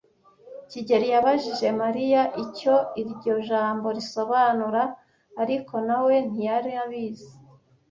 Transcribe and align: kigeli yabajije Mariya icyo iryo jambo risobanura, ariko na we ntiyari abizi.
kigeli 0.69 1.07
yabajije 1.13 1.67
Mariya 1.81 2.21
icyo 2.43 2.75
iryo 3.03 3.35
jambo 3.49 3.87
risobanura, 3.97 4.83
ariko 5.41 5.73
na 5.87 5.97
we 6.05 6.15
ntiyari 6.29 6.71
abizi. 6.83 7.31